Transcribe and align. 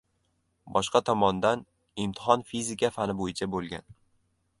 Boshqa 0.77 1.01
tomondan, 1.09 1.61
imtihon 2.05 2.45
fizika 2.53 2.91
fani 2.97 3.17
boʻyicha 3.21 3.49
boʻlgan 3.57 3.87